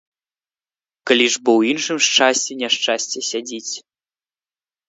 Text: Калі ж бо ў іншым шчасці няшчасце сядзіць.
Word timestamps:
Калі 1.11 1.25
ж 1.33 1.41
бо 1.43 1.51
ў 1.59 1.75
іншым 1.75 1.97
шчасці 2.07 2.57
няшчасце 2.63 3.19
сядзіць. 3.29 3.73